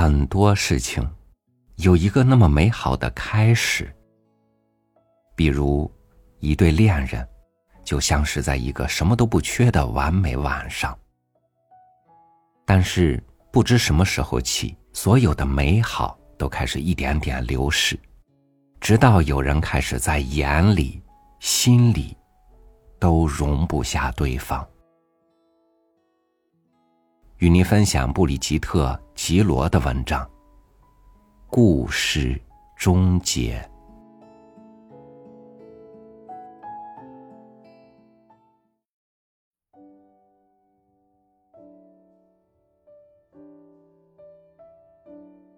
[0.00, 1.04] 很多事情
[1.74, 3.92] 有一个那么美好的开始，
[5.34, 5.90] 比如
[6.38, 7.28] 一对恋人
[7.82, 10.96] 就相识在一个什么都不缺的完美晚上。
[12.64, 17.98] 但是不知什么时候起，所有的美好都开始一点点流逝，
[18.80, 21.02] 直到有人开始在眼里、
[21.40, 22.16] 心里
[23.00, 24.64] 都容不下对方。
[27.38, 30.24] 与您分享布里吉特·吉罗的文章
[31.46, 32.40] 《故事
[32.76, 33.60] 终结》。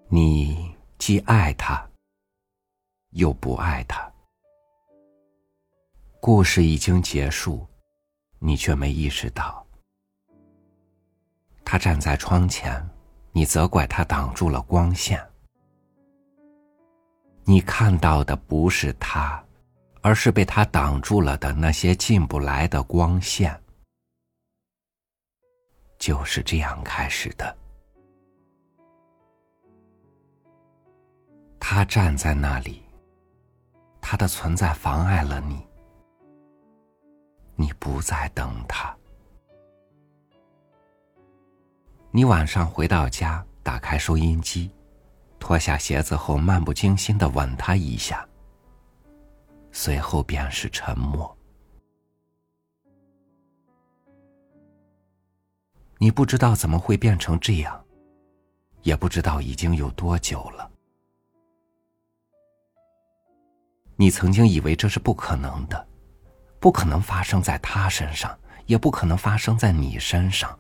[0.07, 1.89] 你既爱他，
[3.13, 4.13] 又不爱他。
[6.21, 7.67] 故事已经结束，
[8.39, 9.67] 你却没意识到。
[11.71, 12.85] 他站在窗前，
[13.31, 15.25] 你责怪他挡住了光线。
[17.45, 19.41] 你看到的不是他，
[20.03, 23.57] 而是被他挡住了的那些进不来的光线。
[25.97, 27.57] 就是这样开始的。
[31.61, 32.83] 他站在那里，
[34.01, 35.65] 他的存在妨碍了你，
[37.55, 38.93] 你不再等他。
[42.13, 44.69] 你晚上回到家，打开收音机，
[45.39, 48.29] 脱下鞋子后，漫不经心的吻他一下，
[49.71, 51.37] 随后便是沉默。
[55.99, 57.81] 你不知道怎么会变成这样，
[58.83, 60.69] 也不知道已经有多久了。
[63.95, 65.87] 你曾经以为这是不可能的，
[66.59, 70.59] 不可能发生在他身上，也不可能发生在你身上。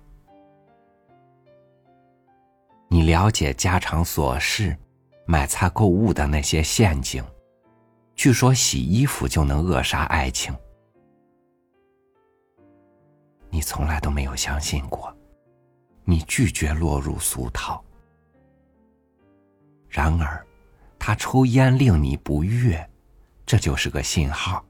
[2.93, 4.77] 你了解家常琐事、
[5.25, 7.25] 买菜购物的那些陷阱，
[8.17, 10.53] 据说洗衣服就能扼杀爱情。
[13.49, 15.17] 你从来都没有相信过，
[16.03, 17.81] 你拒绝落入俗套。
[19.89, 20.45] 然而，
[20.99, 22.91] 他抽烟令你不悦，
[23.47, 24.65] 这就是个信号。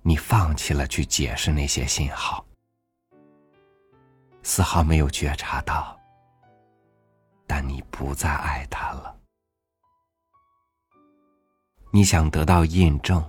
[0.00, 2.42] 你放弃了去解释那些信号，
[4.42, 5.99] 丝毫没有觉察到。
[7.52, 9.12] 但你不再爱他了。
[11.90, 13.20] 你想得到印证，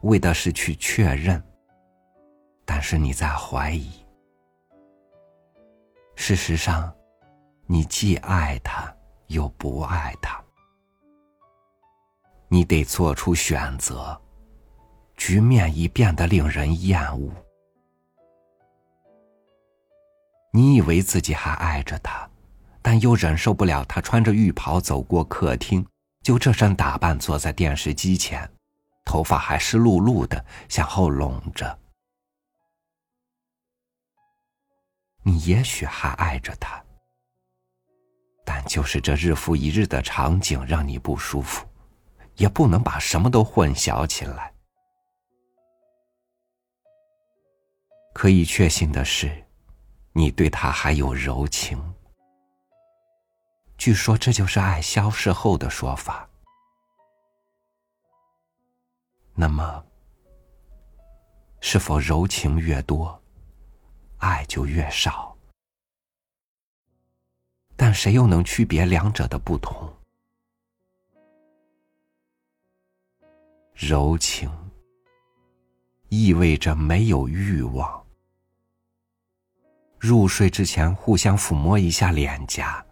[0.00, 1.42] 为的是去确认。
[2.64, 4.02] 但是你在怀疑。
[6.14, 6.90] 事实上，
[7.66, 8.90] 你既爱他
[9.26, 10.42] 又不爱他。
[12.48, 14.18] 你得做出选择，
[15.14, 17.30] 局面已变得令人厌恶。
[20.54, 22.26] 你以为自己还爱着他。
[22.86, 25.84] 但又忍受不了他穿着浴袍走过客厅，
[26.22, 28.48] 就这身打扮坐在电视机前，
[29.04, 31.76] 头发还湿漉漉的向后拢着。
[35.24, 36.80] 你也许还爱着他，
[38.44, 41.66] 但就是这日复一日的场景让你不舒服，
[42.36, 44.54] 也不能把什么都混淆起来。
[48.14, 49.44] 可以确信的是，
[50.12, 51.95] 你对他还有柔情。
[53.78, 56.28] 据说这就是爱消失后的说法。
[59.34, 59.84] 那么，
[61.60, 63.20] 是否柔情越多，
[64.18, 65.36] 爱就越少？
[67.76, 69.94] 但谁又能区别两者的不同？
[73.74, 74.50] 柔情
[76.08, 78.06] 意味着没有欲望，
[79.98, 82.85] 入睡之前互相抚摸一下脸颊。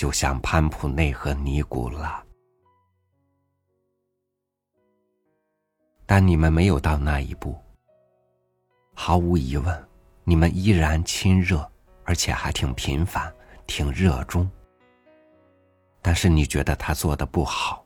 [0.00, 2.24] 就像潘普内和尼古拉，
[6.06, 7.54] 但你们没有到那一步。
[8.94, 9.88] 毫无疑问，
[10.24, 11.70] 你们依然亲热，
[12.04, 13.30] 而且还挺频繁、
[13.66, 14.50] 挺热衷。
[16.00, 17.84] 但是你觉得他做的不好，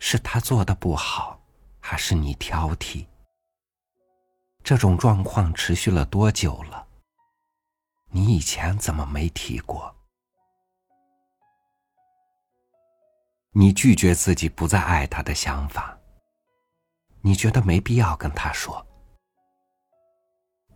[0.00, 1.40] 是他做的不好，
[1.78, 3.06] 还是你挑剔？
[4.64, 6.87] 这种状况持续了多久了？
[8.10, 9.94] 你以前怎么没提过？
[13.52, 15.98] 你拒绝自己不再爱他的想法，
[17.20, 18.86] 你觉得没必要跟他说，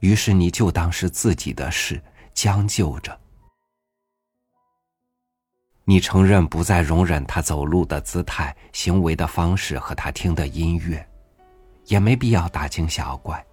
[0.00, 2.02] 于是你就当是自己的事，
[2.34, 3.18] 将就着。
[5.84, 11.08] 你承认不再容忍他走路的姿态、行为的方式和他听的音乐，
[11.86, 13.44] 也没必要大惊小怪。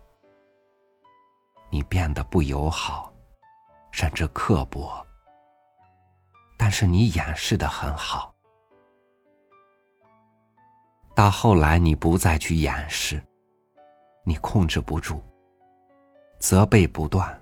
[1.69, 3.08] 你变得不友好。
[3.91, 5.05] 甚至刻薄、
[6.57, 8.33] 但是你掩饰的很好。
[11.15, 13.21] 到后来，你不再去掩饰，
[14.23, 15.21] 你控制不住，
[16.39, 17.41] 责备不断，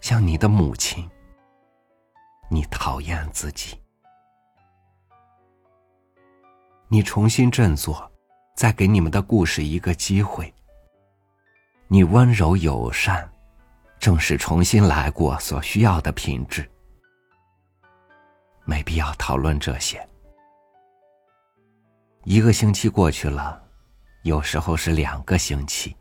[0.00, 1.08] 像你的母亲。
[2.48, 3.76] 你讨厌自己，
[6.86, 8.08] 你重新振作，
[8.54, 10.54] 再给你们的故事一个机会。
[11.88, 13.28] 你温柔友善，
[13.98, 16.68] 正是重新来过所需要的品质。
[18.64, 20.06] 没必要讨论这些。
[22.24, 23.62] 一个星期过去了，
[24.22, 25.96] 有时候是两个星期。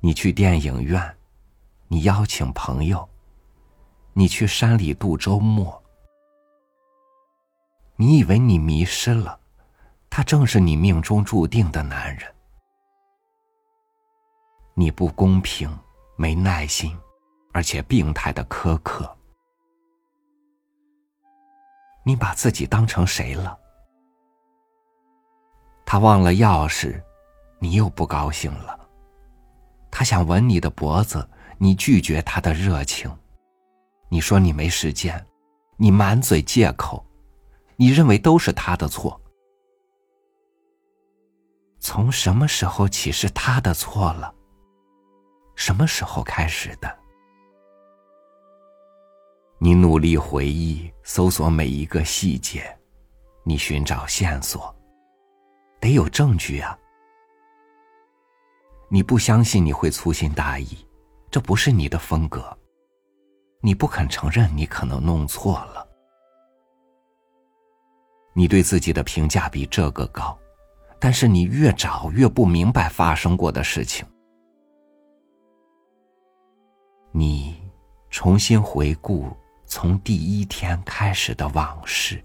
[0.00, 1.16] 你去电影院，
[1.88, 3.08] 你邀请朋友。
[4.18, 5.82] 你去山里度周末，
[7.96, 9.38] 你以为你迷失了，
[10.08, 12.34] 他正是你命中注定的男人。
[14.72, 15.70] 你不公平，
[16.16, 16.96] 没耐心，
[17.52, 19.16] 而且病态的苛刻。
[22.04, 23.58] 你把自己当成谁了？
[25.84, 27.02] 他忘了钥匙，
[27.58, 28.78] 你又不高兴了。
[29.90, 31.28] 他想吻你的脖子，
[31.58, 33.10] 你拒绝他的热情。
[34.08, 35.26] 你说你没时间，
[35.76, 37.04] 你满嘴借口，
[37.76, 39.20] 你认为都是他的错。
[41.80, 44.34] 从什么时候起是他的错了？
[45.56, 46.96] 什么时候开始的？
[49.58, 52.78] 你努力回忆、搜索每一个细节，
[53.42, 54.72] 你寻找线索，
[55.80, 56.78] 得有证据啊！
[58.88, 60.86] 你不相信你会粗心大意，
[61.30, 62.56] 这不是你的风格。
[63.62, 65.88] 你不肯承认你可能弄错了，
[68.34, 70.38] 你对自己的评价比这个高，
[71.00, 74.06] 但是你越找越不明白发生过的事情。
[77.18, 77.56] 你
[78.10, 79.34] 重新回顾
[79.64, 82.22] 从第一天开始的往事，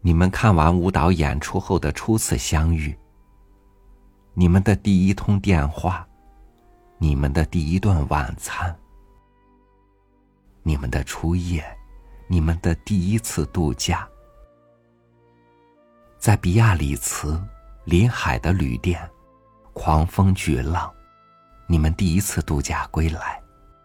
[0.00, 2.96] 你们看完舞蹈演出后的初次相遇，
[4.34, 6.06] 你们的第一通电话。
[6.98, 8.76] 你们的第一顿晚餐，
[10.62, 11.64] 你们的初夜，
[12.28, 14.08] 你们的第一次度假，
[16.18, 17.40] 在比亚里茨
[17.84, 19.00] 临海的旅店，
[19.72, 20.92] 狂风巨浪，
[21.68, 23.40] 你们第一次度假归来，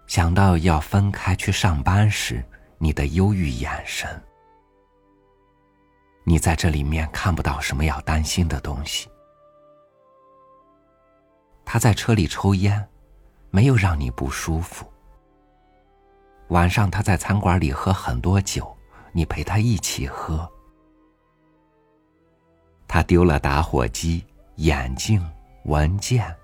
[0.08, 2.44] 想到要分开去上班时，
[2.80, 4.10] 你的忧郁眼神，
[6.24, 9.08] 你在这里面看不到什么要担心的东西。
[11.64, 12.90] 他在车里抽烟。
[13.56, 14.84] 没有让你不舒服。
[16.48, 18.76] 晚上他在餐馆里喝很多酒，
[19.12, 20.52] 你陪他一起喝。
[22.88, 24.26] 他丢了打火机、
[24.56, 25.24] 眼镜、
[25.66, 26.36] 文件，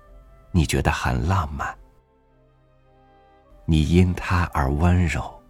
[0.52, 1.76] 你觉得很浪漫。
[3.64, 5.40] 你因他而温柔。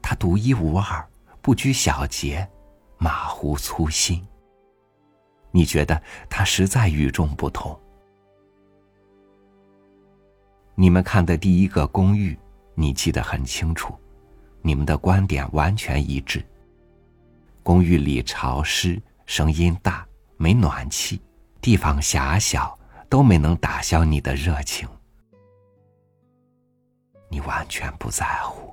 [0.00, 1.06] 他独一无二，
[1.42, 2.48] 不拘小节，
[2.96, 4.26] 马虎粗心。
[5.50, 6.00] 你觉得
[6.30, 7.78] 他实在与众不同。
[10.74, 12.38] 你们看的第一个公寓，
[12.74, 13.98] 你记得很清楚，
[14.62, 16.44] 你们的观点完全一致。
[17.62, 20.06] 公寓里潮湿，声音大，
[20.36, 21.20] 没暖气，
[21.60, 22.75] 地方狭小，
[23.08, 24.88] 都没能打消你的热情。
[27.28, 28.72] 你完全不在乎，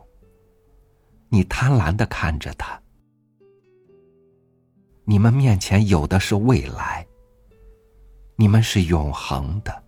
[1.30, 2.80] 你贪婪的看着他。
[5.06, 7.06] 你们面前有的是未来，
[8.36, 9.84] 你们是永恒的。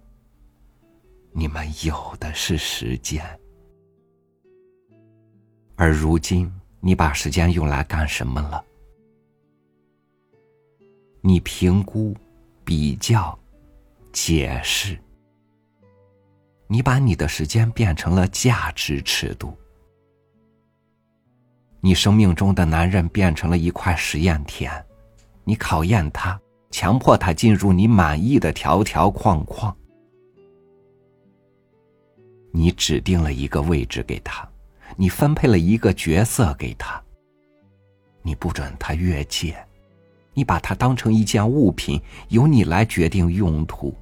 [1.32, 3.24] 你们有的是时间，
[5.76, 8.64] 而如今你把时间用来干什么了？
[11.22, 12.16] 你评估、
[12.64, 13.38] 比较、
[14.16, 14.98] 解释，
[16.68, 19.54] 你把你的时间变成了价值尺度。
[21.82, 24.72] 你生命中的男人变成了一块实验田，
[25.44, 26.40] 你考验他，
[26.72, 29.76] 强迫他进入你满意的条条框框。
[32.54, 34.48] 你指定了一个位置给他，
[34.96, 37.04] 你分配了一个角色给他。
[38.22, 39.58] 你不准他越界，
[40.34, 43.94] 你把他当成一件物品，由你来决定用途。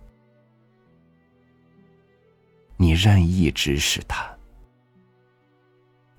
[2.77, 4.25] 你任意指使他，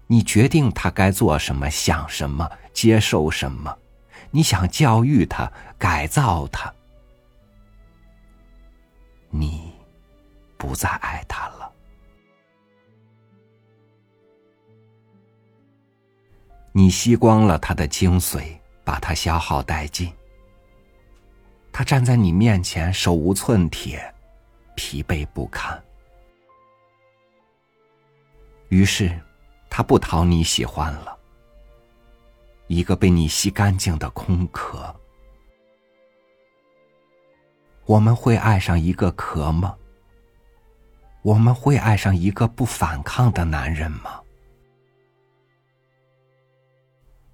[0.06, 3.76] 你决定他该做什么、想什么、接受什么。
[4.30, 6.72] 你想教育他、改造他，
[9.30, 9.72] 你
[10.56, 11.72] 不再爱他了。
[16.72, 20.12] 你吸光了他的精髓，把他消耗殆尽。
[21.72, 24.12] 他站在你面前，手无寸铁，
[24.74, 25.80] 疲惫不堪。
[28.74, 29.08] 于是，
[29.70, 31.16] 他不讨你喜欢了，
[32.66, 34.92] 一个被你吸干净的空壳。
[37.84, 39.76] 我们会爱上一个壳吗？
[41.22, 44.20] 我们会爱上一个不反抗的男人吗？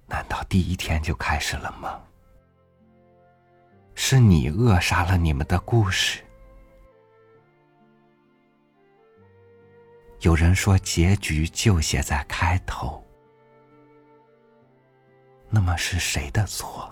[0.05, 1.99] 难道第一天就开始了吗？
[3.95, 6.23] 是你扼杀了你们的故事。
[10.21, 13.03] 有人说，结局就写在开头。
[15.49, 16.89] 那么是谁的错？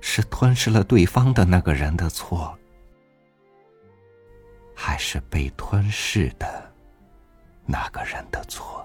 [0.00, 2.58] 是吞噬了对方的那个人的错，
[4.74, 6.74] 还是被吞噬的
[7.66, 8.81] 那个人的错？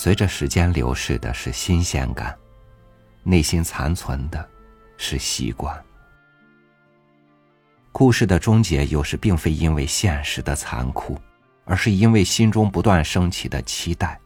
[0.00, 2.38] 随着时间流逝的是新鲜感，
[3.24, 4.48] 内心残存的。
[4.96, 5.84] 是习惯。
[7.90, 11.18] 故事的终结有时并非因为现实的残酷，
[11.64, 14.20] 而是因为心中不断升起的期待。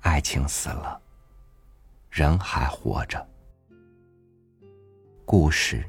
[0.00, 0.98] 爱情死了，
[2.08, 3.28] 人还活着。
[5.26, 5.84] 故事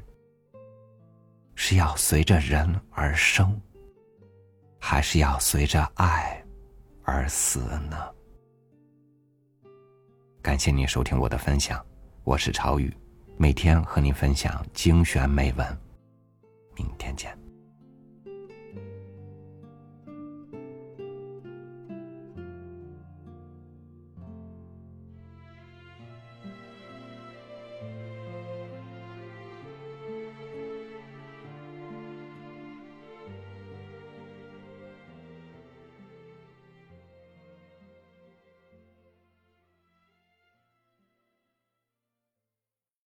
[1.54, 3.58] 是要随着人而生，
[4.78, 6.39] 还是要随着爱
[7.02, 7.96] 而死呢？
[10.42, 11.84] 感谢您收听我的分享，
[12.24, 12.94] 我是朝雨。
[13.36, 15.78] 每天和你分享精选美文，
[16.76, 17.39] 明天见。